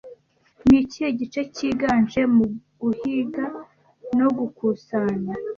[0.67, 2.45] Ni kihe gice cyiganje mu
[2.81, 3.45] guhiga
[4.17, 5.33] no gukusanya